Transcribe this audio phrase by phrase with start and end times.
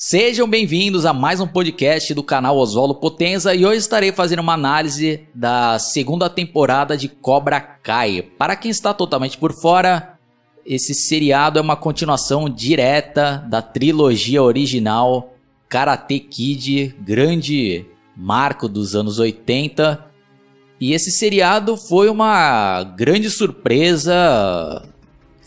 [0.00, 4.52] Sejam bem-vindos a mais um podcast do canal Oswaldo Potenza e hoje estarei fazendo uma
[4.52, 8.22] análise da segunda temporada de Cobra Kai.
[8.22, 10.16] Para quem está totalmente por fora,
[10.64, 15.34] esse seriado é uma continuação direta da trilogia original
[15.68, 17.84] Karate Kid, grande
[18.16, 20.06] marco dos anos 80.
[20.80, 24.80] E esse seriado foi uma grande surpresa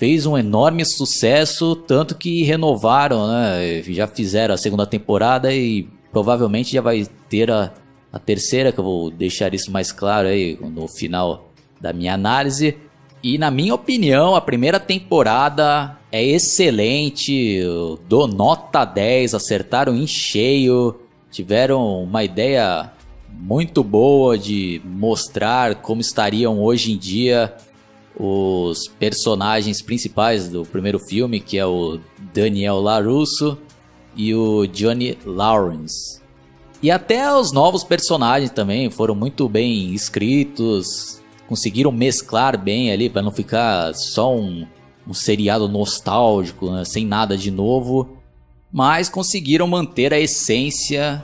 [0.02, 3.84] fez um enorme sucesso, tanto que renovaram, né?
[3.84, 7.71] Já fizeram a segunda temporada e provavelmente já vai ter a,
[8.11, 12.75] a terceira, que eu vou deixar isso mais claro aí no final da minha análise.
[13.22, 17.61] E na minha opinião, a primeira temporada é excelente,
[18.09, 20.99] dou nota 10, acertaram em cheio,
[21.30, 22.91] tiveram uma ideia
[23.31, 27.53] muito boa de mostrar como estariam hoje em dia
[28.17, 31.99] os personagens principais do primeiro filme, que é o
[32.33, 33.57] Daniel LaRusso
[34.15, 36.21] e o Johnny Lawrence.
[36.81, 43.21] E até os novos personagens também foram muito bem escritos, conseguiram mesclar bem ali para
[43.21, 44.66] não ficar só um,
[45.08, 48.17] um seriado nostálgico, né, sem nada de novo,
[48.71, 51.23] mas conseguiram manter a essência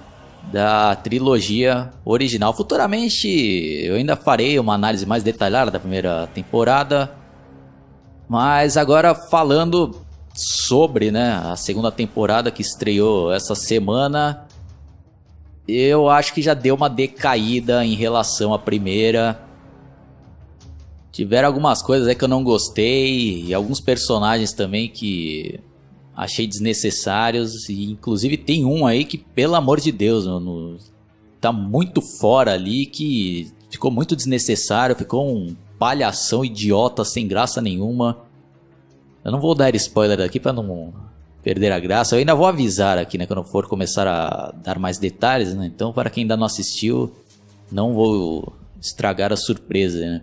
[0.51, 2.53] da trilogia original.
[2.53, 7.11] Futuramente eu ainda farei uma análise mais detalhada da primeira temporada.
[8.29, 9.95] Mas agora falando
[10.33, 14.45] sobre né, a segunda temporada que estreou essa semana,
[15.67, 19.41] eu acho que já deu uma decaída em relação à primeira.
[21.11, 25.59] Tiveram algumas coisas aí que eu não gostei e alguns personagens também que
[26.17, 30.77] achei desnecessários e inclusive tem um aí que pelo amor de Deus, mano,
[31.39, 38.17] tá muito fora ali que ficou muito desnecessário, ficou um palhação idiota sem graça nenhuma.
[39.23, 40.91] Eu não vou dar spoiler aqui para não
[41.43, 42.15] perder a graça.
[42.15, 45.67] Eu ainda vou avisar aqui, né, quando for começar a dar mais detalhes, né?
[45.67, 47.13] Então, para quem ainda não assistiu,
[47.71, 50.21] não vou estragar a surpresa, né?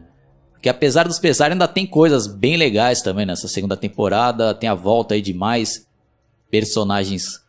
[0.65, 4.75] que apesar dos pesares ainda tem coisas bem legais também nessa segunda temporada, tem a
[4.75, 5.87] volta aí de mais
[6.55, 7.43] personagens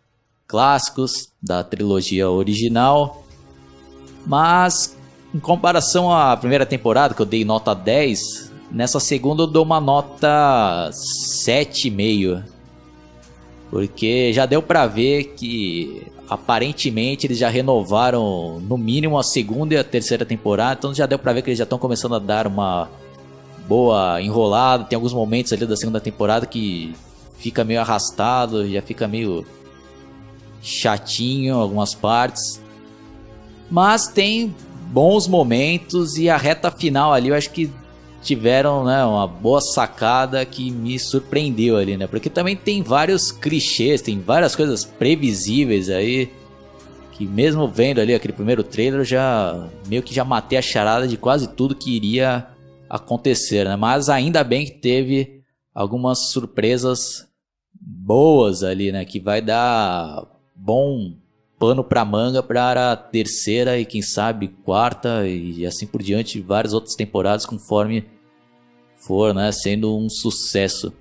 [0.48, 3.24] clássicos da trilogia original,
[4.26, 4.98] mas
[5.32, 9.80] em comparação à primeira temporada que eu dei nota 10, nessa segunda eu dou uma
[9.80, 12.44] nota 7,5.
[13.70, 19.78] Porque já deu para ver que aparentemente eles já renovaram no mínimo a segunda e
[19.78, 22.48] a terceira temporada, então já deu para ver que eles já estão começando a dar
[22.48, 22.90] uma
[23.70, 24.86] boa enrolada.
[24.86, 26.96] Tem alguns momentos ali da segunda temporada que
[27.38, 29.46] fica meio arrastado, já fica meio
[30.62, 32.62] chatinho algumas partes.
[33.70, 34.54] Mas tem
[34.88, 37.70] bons momentos e a reta final ali eu acho que
[38.22, 42.08] tiveram né, uma boa sacada que me surpreendeu ali, né?
[42.08, 46.32] Porque também tem vários clichês, tem várias coisas previsíveis aí
[47.12, 51.16] que mesmo vendo ali aquele primeiro trailer já meio que já matei a charada de
[51.16, 52.48] quase tudo que iria
[52.90, 53.76] acontecer, né?
[53.76, 55.35] Mas ainda bem que teve
[55.76, 57.28] algumas surpresas
[57.80, 59.04] boas ali, né?
[59.04, 60.26] Que vai dar
[60.56, 61.14] bom
[61.60, 66.74] pano para manga para a terceira e quem sabe quarta e assim por diante, várias
[66.74, 68.06] outras temporadas conforme
[69.06, 69.52] for, né?
[69.52, 70.94] Sendo um sucesso.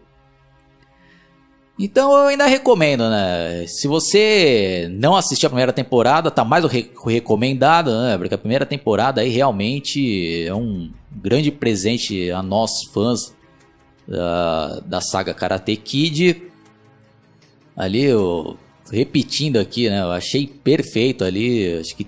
[1.76, 3.66] Então eu ainda recomendo, né?
[3.66, 8.16] Se você não assistiu a primeira temporada, tá mais que recomendado, né?
[8.16, 13.34] Porque a primeira temporada aí realmente é um grande presente a nós fãs
[14.06, 16.42] da, da saga Karate Kid.
[17.76, 18.56] Ali eu
[18.90, 20.00] repetindo aqui, né?
[20.02, 22.06] Eu achei perfeito ali, acho que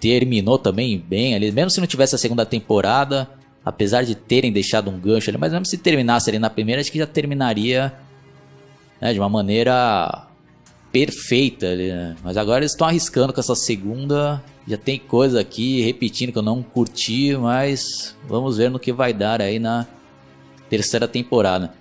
[0.00, 3.28] terminou também bem ali, mesmo se não tivesse a segunda temporada,
[3.64, 6.92] apesar de terem deixado um gancho ali, mas mesmo se terminasse ali na primeira, acho
[6.92, 7.92] que já terminaria
[9.00, 10.26] né, de uma maneira
[10.92, 11.74] perfeita.
[11.74, 12.16] Né?
[12.22, 14.42] Mas agora eles estão arriscando com essa segunda.
[14.66, 19.12] Já tem coisa aqui repetindo que eu não curti, mas vamos ver no que vai
[19.12, 19.86] dar aí na
[20.68, 21.72] terceira temporada.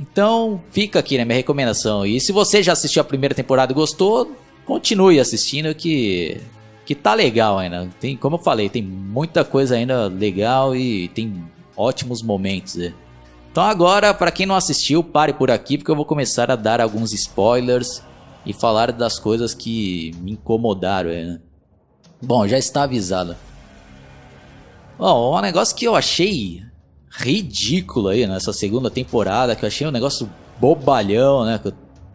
[0.00, 2.06] Então fica aqui né, minha recomendação.
[2.06, 4.32] E se você já assistiu a primeira temporada e gostou,
[4.64, 6.40] continue assistindo que
[6.88, 7.86] que tá legal ainda.
[8.00, 11.44] Tem, como eu falei, tem muita coisa ainda legal e tem
[11.76, 12.76] ótimos momentos.
[12.76, 12.94] Né?
[13.52, 16.80] Então agora, para quem não assistiu, pare por aqui porque eu vou começar a dar
[16.80, 18.02] alguns spoilers
[18.46, 21.10] e falar das coisas que me incomodaram.
[21.10, 21.38] Né?
[22.22, 23.36] Bom, já está avisado.
[24.98, 26.62] Bom, um negócio que eu achei
[27.10, 31.58] ridículo aí nessa segunda temporada, que eu achei um negócio bobalhão, né?
[31.58, 31.72] Que eu,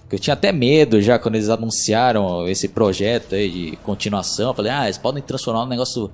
[0.10, 4.50] que eu tinha até medo já quando eles anunciaram esse projeto aí de continuação.
[4.50, 6.12] Eu falei, ah, eles podem transformar um negócio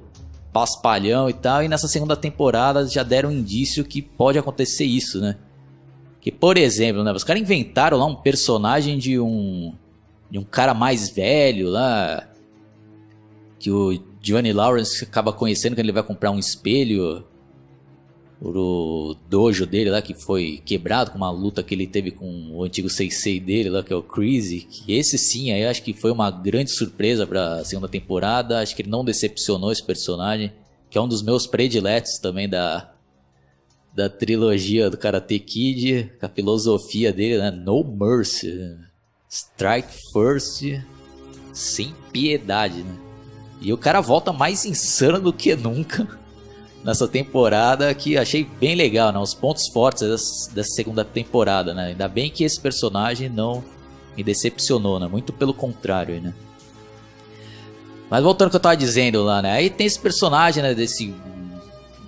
[0.51, 1.63] paspalhão e tal.
[1.63, 5.37] E nessa segunda temporada já deram um indício que pode acontecer isso, né?
[6.21, 9.73] Que, por exemplo, né, os caras inventaram lá um personagem de um
[10.29, 12.27] de um cara mais velho lá.
[13.57, 17.25] Que o Johnny Lawrence acaba conhecendo quando ele vai comprar um espelho
[18.41, 22.63] o dojo dele lá que foi quebrado com uma luta que ele teve com o
[22.63, 26.12] antigo Sensei dele lá que é o Crazy, que esse sim aí acho que foi
[26.12, 30.53] uma grande surpresa para a segunda temporada, acho que ele não decepcionou esse personagem,
[30.89, 32.94] que é um dos meus prediletos também da
[33.94, 37.51] da trilogia do Karate Kid, com a filosofia dele, né?
[37.51, 38.77] No mercy.
[39.30, 40.63] Strike first,
[41.51, 42.97] sem piedade, né?
[43.62, 46.19] E o cara volta mais insano do que nunca
[46.83, 49.19] nessa temporada que achei bem legal, né?
[49.19, 51.87] Os pontos fortes dessa, dessa, segunda temporada, né?
[51.87, 53.63] Ainda bem que esse personagem não
[54.15, 55.07] me decepcionou, né?
[55.07, 56.33] Muito pelo contrário, né?
[58.09, 59.51] Mas voltando ao que eu tava dizendo lá, né?
[59.51, 60.73] Aí tem esse personagem, né?
[60.73, 61.13] Desse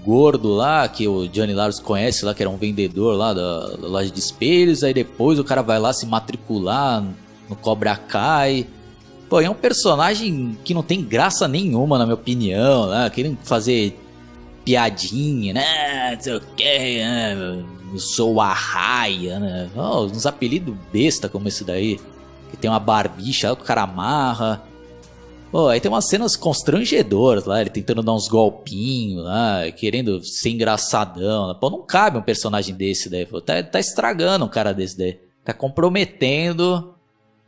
[0.03, 3.87] gordo lá, que o Johnny Lars conhece lá, que era um vendedor lá da, da
[3.87, 4.83] loja de espelhos.
[4.83, 7.05] Aí depois o cara vai lá se matricular
[7.47, 8.65] no Cobra Kai.
[9.29, 13.09] Pô, é um personagem que não tem graça nenhuma, na minha opinião, né?
[13.09, 13.97] Querendo fazer
[14.63, 16.15] piadinha, né?
[16.15, 17.65] Não sei o que, né?
[17.97, 19.69] Sou a raia, né?
[19.75, 21.99] Oh, uns apelidos besta como esse daí.
[22.49, 24.63] Que tem uma barbicha, o cara amarra.
[25.51, 30.49] Pô, aí tem umas cenas constrangedoras lá, ele tentando dar uns golpinhos lá, querendo ser
[30.49, 31.53] engraçadão.
[31.59, 33.25] Pô, não cabe um personagem desse daí.
[33.25, 33.41] Pô.
[33.41, 35.19] Tá, tá estragando um cara desse daí.
[35.43, 36.93] Tá comprometendo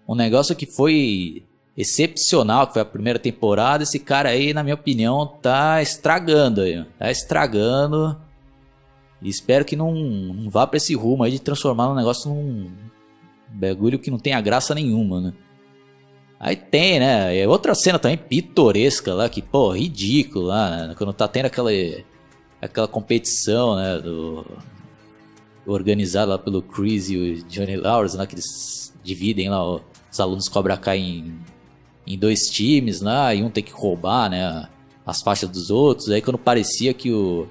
[0.07, 1.43] um negócio que foi
[1.77, 3.83] excepcional, que foi a primeira temporada.
[3.83, 6.85] Esse cara aí, na minha opinião, tá estragando aí.
[6.97, 8.17] Tá estragando.
[9.21, 12.69] E espero que não, não vá pra esse rumo aí de transformar um negócio num
[13.49, 15.33] bagulho que não tenha graça nenhuma, né?
[16.39, 17.47] Aí tem, né?
[17.47, 20.95] Outra cena também pitoresca lá, que, pô, ridículo lá, né?
[20.97, 21.71] Quando tá tendo aquela,
[22.61, 23.99] aquela competição, né?
[23.99, 24.45] Do,
[25.65, 28.25] organizada lá pelo Chris e o Johnny Lawrence, né?
[28.27, 31.39] Que eles dividem lá os alunos Cobra Kai em
[32.05, 34.67] em dois times lá, e um tem que roubar, né,
[35.05, 36.09] as faixas dos outros.
[36.09, 37.47] Aí quando parecia que o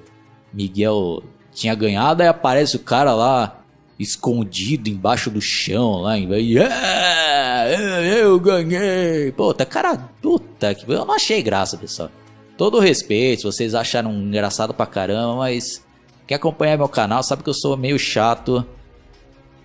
[0.52, 1.22] Miguel
[1.52, 3.58] tinha ganhado, aí aparece o cara lá
[3.98, 7.70] escondido embaixo do chão lá, e yeah,
[8.16, 9.30] eu ganhei.
[9.32, 12.10] Puta, cara, puta que eu não achei graça, pessoal.
[12.56, 15.84] Todo respeito, vocês acharam engraçado pra caramba, mas
[16.26, 18.64] quem acompanha meu canal sabe que eu sou meio chato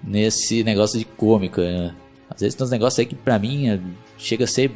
[0.03, 1.95] nesse negócio de cômica, né?
[2.37, 3.81] Às vezes tem uns negócios aí que pra mim
[4.15, 4.71] chega a ser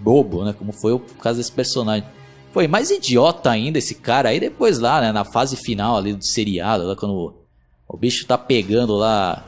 [0.00, 0.54] bobo, né?
[0.56, 2.06] Como foi o caso desse personagem.
[2.52, 4.28] Foi mais idiota ainda esse cara.
[4.28, 5.10] Aí depois lá, né?
[5.10, 7.34] Na fase final ali do seriado, lá quando
[7.88, 9.44] o bicho tá pegando lá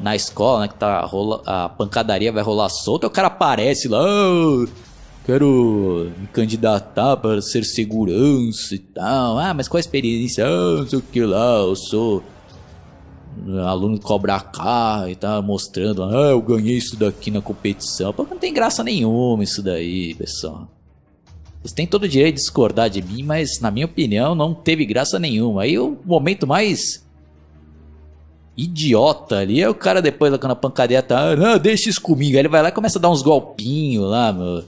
[0.00, 0.68] na escola, né?
[0.68, 3.06] Que tá rola, a pancadaria vai rolar solta.
[3.06, 4.02] O cara aparece lá.
[4.02, 4.66] Oh,
[5.24, 9.38] quero me candidatar para ser segurança e tal.
[9.38, 10.44] Ah, mas qual a experiência?
[10.44, 11.58] Ah, não sei o que lá.
[11.58, 12.24] Eu sou
[13.66, 18.12] aluno Cobra K e tá mostrando, ah, eu ganhei isso daqui na competição.
[18.12, 20.68] Pô, não tem graça nenhuma isso daí, pessoal.
[21.60, 24.84] Vocês têm todo o direito de discordar de mim, mas na minha opinião não teve
[24.84, 25.62] graça nenhuma.
[25.62, 27.04] Aí o momento mais
[28.56, 32.34] idiota ali é o cara depois lá quando a pancadeia tá, ah, deixa isso comigo.
[32.34, 34.64] Aí ele vai lá e começa a dar uns golpinhos lá, meu.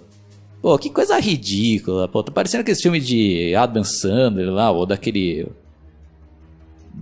[0.63, 2.09] Pô, que coisa ridícula.
[2.09, 5.47] Pô, tá parecendo aquele filme de Adam Sandler lá, ou daquele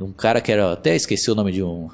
[0.01, 0.73] um cara que era.
[0.73, 1.89] Até esqueci o nome de um.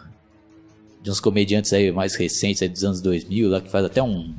[1.02, 4.34] De uns comediantes aí mais recentes, aí dos anos 2000, lá que faz até um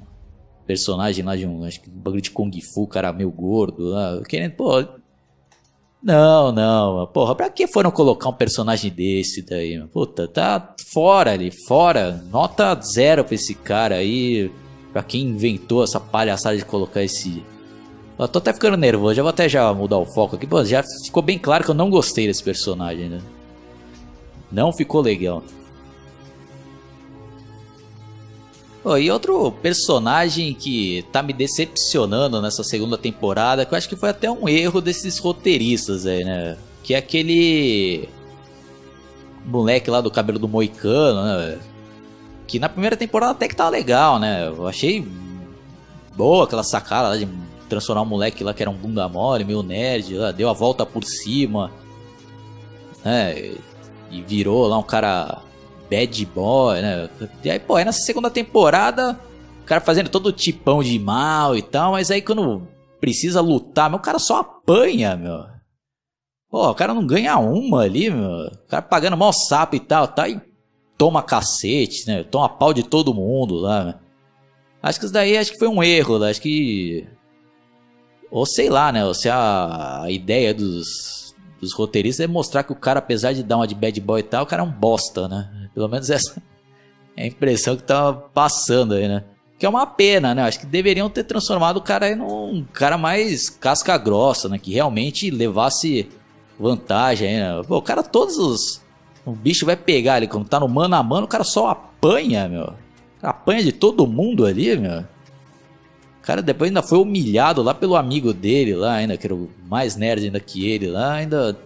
[0.66, 1.64] personagem lá de um.
[1.64, 4.22] Acho que um bagulho de Kung Fu, cara meio gordo lá.
[4.28, 4.84] Querendo, pô.
[6.04, 7.08] Não, não.
[7.08, 9.80] Porra, pra que foram colocar um personagem desse daí?
[9.88, 12.24] Puta, tá fora ali, fora.
[12.32, 14.52] Nota zero pra esse cara aí.
[14.92, 17.44] Pra quem inventou essa palhaçada de colocar esse.
[18.20, 20.46] Eu tô até ficando nervoso, já vou até já mudar o foco aqui.
[20.46, 23.20] Pô, já ficou bem claro que eu não gostei desse personagem, né?
[24.52, 25.44] Não ficou legal.
[28.84, 33.96] Oh, e outro personagem que tá me decepcionando nessa segunda temporada, que eu acho que
[33.96, 36.58] foi até um erro desses roteiristas aí, né?
[36.84, 38.10] Que é aquele
[39.46, 41.60] moleque lá do cabelo do moicano, né?
[42.48, 44.48] Que na primeira temporada até que tava legal, né?
[44.48, 45.08] Eu achei
[46.16, 47.28] boa aquela sacada lá de
[47.70, 50.88] transformar um moleque lá que era um bunda mole, meio nerd, lá, deu a volta
[50.88, 51.72] por cima.
[53.06, 53.54] É,
[54.12, 55.42] e virou lá um cara
[55.90, 57.10] bad boy, né?
[57.44, 59.20] E aí, pô, aí nessa segunda temporada,
[59.62, 62.68] o cara fazendo todo tipão de mal e tal, mas aí quando
[63.00, 65.46] precisa lutar, meu, o cara só apanha, meu.
[66.50, 68.48] Pô, o cara não ganha uma ali, meu.
[68.48, 70.28] O cara pagando mal sapo e tal, tá?
[70.28, 70.40] E
[70.98, 72.24] toma cacete, né?
[72.24, 73.96] Toma pau de todo mundo lá, né?
[74.84, 76.30] Acho que isso daí acho que foi um erro, né?
[76.30, 77.08] Acho que.
[78.30, 79.06] Ou sei lá, né?
[79.06, 81.31] Ou se a, a ideia dos
[81.62, 84.24] dos roteiristas é mostrar que o cara, apesar de dar uma de bad boy e
[84.24, 85.70] tal, o cara é um bosta, né?
[85.74, 86.42] Pelo menos essa
[87.16, 89.24] é a impressão que tá passando aí, né?
[89.60, 90.42] Que é uma pena, né?
[90.42, 94.58] Acho que deveriam ter transformado o cara em um cara mais casca grossa, né?
[94.58, 96.10] Que realmente levasse
[96.60, 97.62] vantagem, né?
[97.68, 98.82] Pô, o cara, todos os.
[99.24, 102.50] O bicho vai pegar ali, quando tá no mano a mano, o cara só apanha,
[102.50, 102.74] meu.
[103.22, 105.06] Apanha de todo mundo ali, meu.
[106.22, 109.38] Cara depois ainda foi humilhado lá pelo amigo dele lá, ainda, que era
[109.68, 111.58] mais nerd ainda que ele lá, ainda.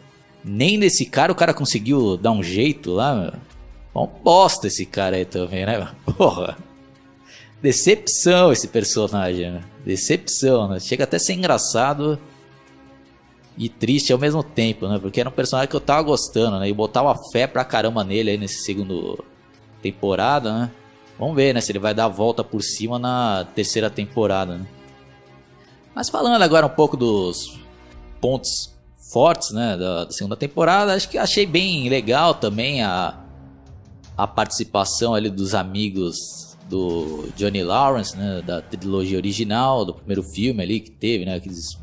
[0.43, 3.33] Nem nesse cara o cara conseguiu dar um jeito lá, meu.
[3.93, 5.87] Bom, bosta esse cara aí também, né?
[6.17, 6.57] Porra.
[7.61, 9.61] Decepção esse personagem, né?
[9.83, 10.79] Decepção, né?
[10.79, 12.19] Chega até a ser engraçado
[13.57, 14.99] e triste ao mesmo tempo, né?
[14.99, 16.69] Porque era um personagem que eu tava gostando, né?
[16.69, 19.23] E botava fé pra caramba nele aí nesse segundo
[19.81, 20.71] temporada, né?
[21.17, 21.61] Vamos ver, né?
[21.61, 24.65] Se ele vai dar a volta por cima na terceira temporada, né?
[25.93, 27.57] Mas falando agora um pouco dos
[28.19, 28.73] pontos
[29.11, 29.77] fortes, né?
[29.77, 33.17] Da, da segunda temporada, acho que achei bem legal também a,
[34.17, 38.41] a participação ali dos amigos do Johnny Lawrence, né?
[38.45, 41.35] Da trilogia original, do primeiro filme ali que teve, né?
[41.35, 41.77] Aqueles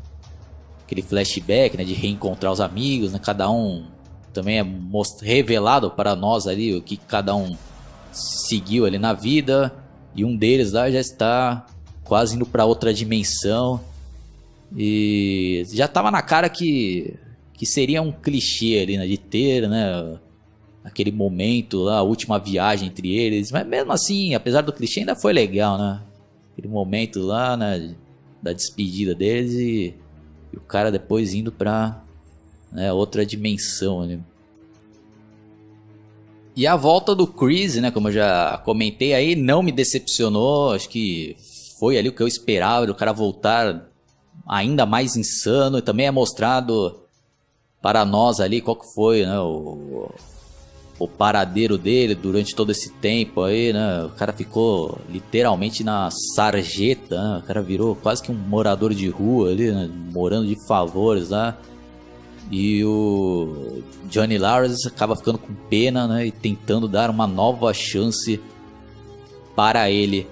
[0.85, 3.85] aquele flashback, né, de reencontrar os amigos, né, cada um
[4.31, 4.65] também é
[5.21, 7.55] revelado para nós ali o que cada um
[8.13, 9.73] seguiu ali na vida
[10.15, 11.65] e um deles lá já está
[12.03, 13.81] quase indo para outra dimensão
[14.75, 17.15] e já tava na cara que
[17.53, 20.17] que seria um clichê ali, né, de ter, né,
[20.83, 25.15] aquele momento lá, a última viagem entre eles, mas mesmo assim, apesar do clichê ainda
[25.15, 26.01] foi legal, né?
[26.51, 27.95] Aquele momento lá, né,
[28.41, 29.95] da despedida deles e
[30.53, 32.03] e o cara depois indo pra
[32.71, 34.05] né, outra dimensão.
[34.05, 34.19] Né?
[36.55, 40.71] E a volta do Chris, né, como eu já comentei aí, não me decepcionou.
[40.71, 41.35] Acho que
[41.79, 43.89] foi ali o que eu esperava, o cara voltar
[44.47, 45.79] ainda mais insano.
[45.79, 47.01] E também é mostrado
[47.81, 50.11] para nós ali qual que foi né, o,
[50.99, 54.05] o paradeiro dele durante todo esse tempo aí, né?
[54.05, 57.39] O cara ficou literalmente na sarjeta, né?
[57.39, 59.89] O cara virou quase que um morador de rua ali, né?
[60.13, 61.57] Morando de favores lá.
[62.51, 66.27] E o Johnny Lawrence acaba ficando com pena, né?
[66.27, 68.39] E tentando dar uma nova chance
[69.55, 70.27] para ele.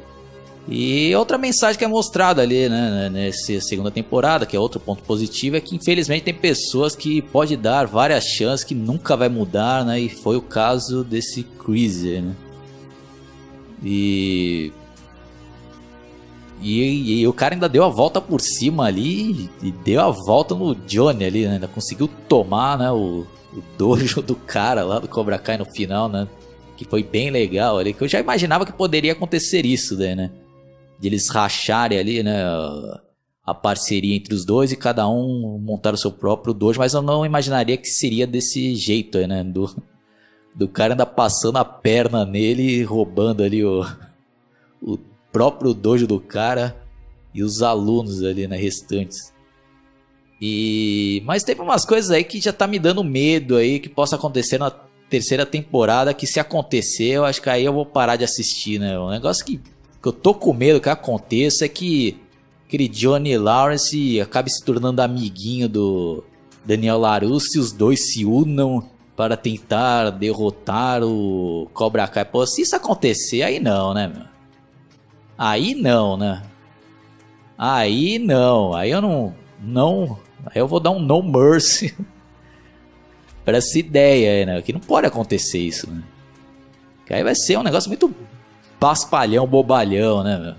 [0.68, 5.02] E outra mensagem que é mostrada ali, né, nessa segunda temporada, que é outro ponto
[5.04, 9.84] positivo, é que infelizmente tem pessoas que pode dar várias chances que nunca vai mudar,
[9.84, 10.00] né?
[10.00, 12.36] E foi o caso desse Cruiser, né?
[13.84, 14.72] E...
[16.62, 17.22] e...
[17.22, 20.76] E, o cara ainda deu a volta por cima ali e deu a volta no
[20.76, 21.54] Johnny ali, né?
[21.54, 26.08] Ainda conseguiu tomar, né, o, o dojo do cara lá do Cobra Kai no final,
[26.08, 26.28] né?
[26.78, 30.32] Que foi bem legal ali, que eu já imaginava que poderia acontecer isso, daí, né?
[31.02, 32.44] de eles racharem ali, né?
[33.44, 37.02] A parceria entre os dois e cada um montar o seu próprio dojo, mas eu
[37.02, 39.44] não imaginaria que seria desse jeito, né?
[39.44, 39.76] Do,
[40.54, 43.84] do cara ainda passando a perna nele e roubando ali o,
[44.80, 44.96] o
[45.32, 46.76] próprio dojo do cara
[47.34, 48.58] e os alunos ali, né?
[48.58, 49.34] Restantes.
[50.42, 54.16] E mas teve umas coisas aí que já tá me dando medo aí que possa
[54.16, 54.72] acontecer na
[55.10, 58.98] terceira temporada que se acontecer, eu acho que aí eu vou parar de assistir, né?
[58.98, 59.62] Um negócio que
[60.02, 62.20] que eu tô com medo que aconteça é que
[62.66, 66.24] aquele Johnny Lawrence acabe se tornando amiguinho do
[66.66, 72.26] Daniel LaRusso e os dois se unam para tentar derrotar o Cobra Kai.
[72.26, 74.31] Pô, se isso acontecer, aí não, né, meu?
[75.44, 76.44] Aí não, né?
[77.58, 79.34] Aí não, aí eu não.
[79.60, 80.20] Não.
[80.46, 81.98] Aí eu vou dar um no mercy
[83.44, 84.62] para essa ideia né?
[84.62, 86.04] Que não pode acontecer isso, né?
[87.08, 88.14] Que aí vai ser um negócio muito
[88.80, 90.54] paspalhão, bobalhão, né, meu?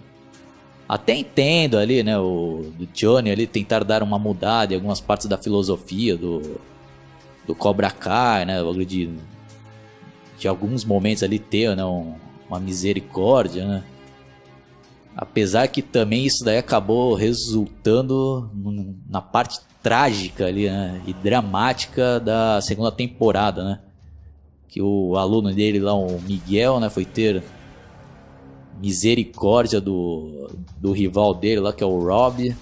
[0.89, 5.39] Até entendo ali, né, o Johnny ali tentar dar uma mudada em algumas partes da
[5.39, 6.61] filosofia do,
[7.47, 9.11] do Cobra Kai, né, de,
[10.37, 12.17] de alguns momentos ali ter, né, um,
[12.49, 13.85] uma misericórdia, né.
[15.17, 18.51] Apesar que também isso daí acabou resultando
[19.09, 23.81] na parte trágica ali, né, e dramática da segunda temporada, né.
[24.69, 27.43] Que o aluno dele lá, o Miguel, né, foi ter
[28.81, 32.57] misericórdia do, do rival dele lá, que é o Rob.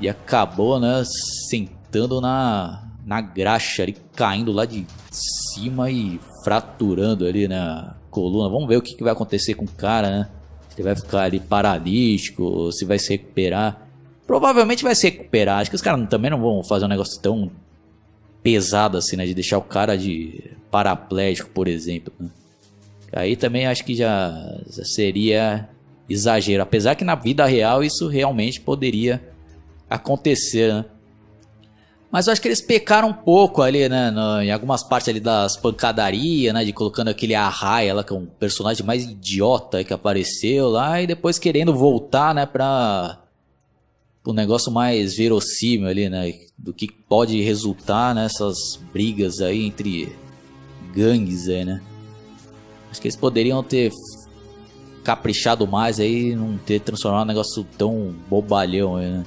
[0.00, 1.02] E acabou, né,
[1.48, 8.50] sentando na, na graxa ali, caindo lá de cima e fraturando ali, né, a coluna.
[8.50, 10.28] Vamos ver o que, que vai acontecer com o cara, né?
[10.74, 13.88] Se vai ficar ali paralítico, se vai se recuperar.
[14.26, 15.60] Provavelmente vai se recuperar.
[15.60, 17.50] Acho que os caras também não vão fazer um negócio tão
[18.42, 19.26] pesado assim, né?
[19.26, 22.12] De deixar o cara de paraplégico, por exemplo.
[22.18, 22.30] Né?
[23.12, 24.32] Aí também acho que já,
[24.70, 25.68] já seria
[26.08, 26.62] exagero.
[26.62, 29.22] Apesar que na vida real isso realmente poderia
[29.88, 30.84] acontecer, né?
[32.12, 34.10] Mas eu acho que eles pecaram um pouco ali, né?
[34.10, 36.62] No, em algumas partes ali das pancadarias, né?
[36.62, 41.06] De colocando aquele Arraia lá, que é um personagem mais idiota que apareceu lá, e
[41.06, 42.44] depois querendo voltar, né?
[42.44, 43.18] Pra.
[44.26, 46.34] O negócio mais verossímil ali, né?
[46.56, 48.56] Do que pode resultar nessas
[48.92, 50.14] brigas aí entre
[50.94, 51.80] gangues aí, né?
[52.90, 53.90] Acho que eles poderiam ter
[55.02, 59.24] caprichado mais aí, não ter transformado um negócio tão bobalhão aí, né?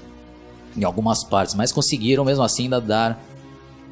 [0.76, 3.24] Em algumas partes, mas conseguiram mesmo assim ainda dar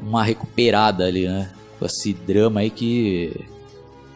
[0.02, 1.52] uma recuperada ali, né?
[1.80, 3.46] Com esse drama aí que,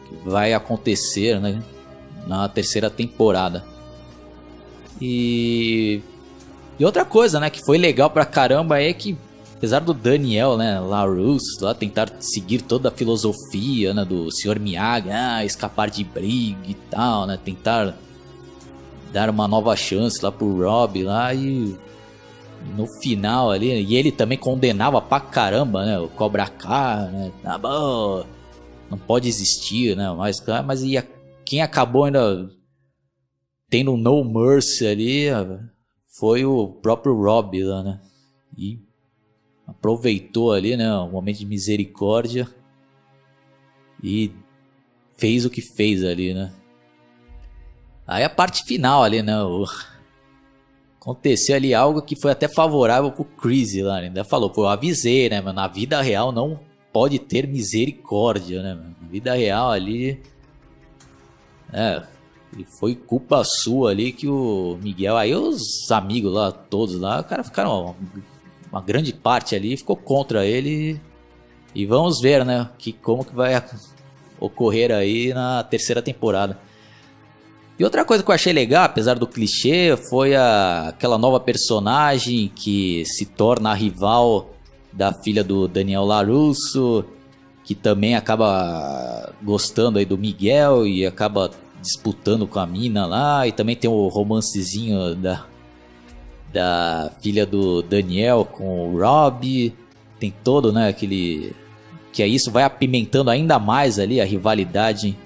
[0.08, 1.62] que vai acontecer, né?
[2.26, 3.64] Na terceira temporada.
[5.00, 6.02] E
[6.78, 9.18] e outra coisa, né, que foi legal pra caramba é que
[9.56, 14.60] apesar do Daniel, né, LaRusse, lá tentar seguir toda a filosofia, né, do Sr.
[14.60, 17.96] Miyagi, ah, escapar de briga e tal, né, tentar
[19.12, 21.76] dar uma nova chance lá pro Rob lá e
[22.76, 25.98] no final ali, e ele também condenava pra caramba, né?
[25.98, 27.32] O Cobra Kai, né?
[27.42, 28.24] Tá bom,
[28.90, 30.10] não pode existir, né?
[30.12, 31.06] Mas, mas ia,
[31.44, 32.50] quem acabou ainda
[33.68, 35.26] tendo no mercy ali
[36.18, 38.00] foi o próprio Rob lá, né?
[38.56, 38.80] E
[39.66, 40.92] aproveitou ali, né?
[40.98, 42.48] Um momento de misericórdia
[44.02, 44.32] e
[45.16, 46.52] fez o que fez ali, né?
[48.06, 49.42] Aí a parte final ali, né?
[49.42, 49.64] O
[51.10, 54.08] aconteceu ali algo que foi até favorável pro Chris lá, né?
[54.08, 56.60] ainda falou, pô, eu avisei, né, mano, na vida real não
[56.92, 58.94] pode ter misericórdia, né, mano?
[59.00, 60.20] na vida real ali,
[61.72, 62.02] é,
[62.58, 67.24] e foi culpa sua ali que o Miguel, aí os amigos lá, todos lá, o
[67.24, 67.96] cara ficaram,
[68.70, 71.00] uma grande parte ali ficou contra ele,
[71.74, 73.62] e vamos ver, né, que como que vai
[74.38, 76.67] ocorrer aí na terceira temporada.
[77.78, 82.50] E outra coisa que eu achei legal, apesar do clichê, foi a, aquela nova personagem
[82.54, 84.50] que se torna a rival
[84.92, 87.04] da filha do Daniel Larusso,
[87.62, 93.52] que também acaba gostando aí do Miguel e acaba disputando com a mina lá, e
[93.52, 95.46] também tem o romancezinho da,
[96.52, 99.72] da filha do Daniel com o Rob,
[100.18, 101.54] tem todo, né, aquele
[102.12, 105.16] que é isso vai apimentando ainda mais ali a rivalidade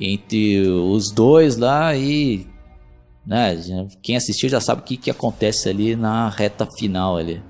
[0.00, 2.46] entre os dois lá e
[3.26, 3.56] né,
[4.02, 7.42] quem assistiu já sabe o que, que acontece ali na reta final ali.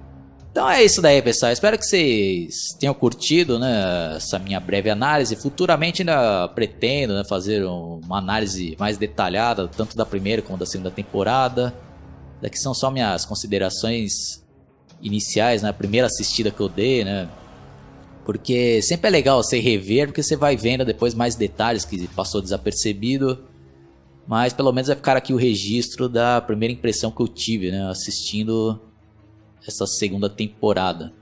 [0.55, 1.51] Então é isso daí, pessoal.
[1.51, 5.35] Espero que vocês tenham curtido né, essa minha breve análise.
[5.35, 10.93] Futuramente ainda pretendo né, fazer uma análise mais detalhada, tanto da primeira como da segunda
[10.93, 11.75] temporada.
[12.41, 14.45] Daqui são só minhas considerações
[15.03, 15.71] iniciais, né?
[15.71, 17.29] A primeira assistida que eu dei, né?
[18.25, 22.41] Porque sempre é legal você rever, porque você vai vendo depois mais detalhes que passou
[22.41, 23.45] desapercebido.
[24.27, 27.87] Mas pelo menos vai ficar aqui o registro da primeira impressão que eu tive, né?
[27.91, 28.81] Assistindo
[29.67, 31.13] essa segunda temporada.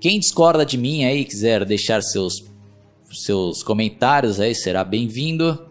[0.00, 2.44] Quem discorda de mim aí, quiser deixar seus,
[3.10, 5.66] seus comentários aí, será bem-vindo.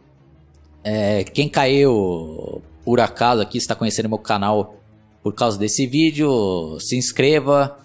[0.83, 4.75] É, quem caiu por acaso aqui, está conhecendo meu canal
[5.21, 7.77] por causa desse vídeo, se inscreva,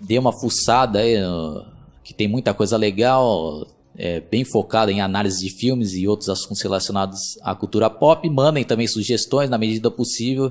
[0.00, 1.64] dê uma fuçada aí no,
[2.10, 3.64] que tem muita coisa legal,
[3.96, 8.28] é, bem focada em análise de filmes e outros assuntos relacionados à cultura pop.
[8.28, 10.50] Mandem também sugestões na medida possível,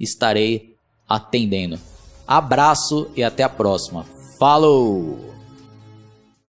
[0.00, 0.74] estarei
[1.08, 1.78] atendendo.
[2.26, 4.04] Abraço e até a próxima.
[4.36, 5.35] Falou!